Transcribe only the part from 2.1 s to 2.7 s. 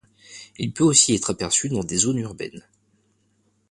urbaines.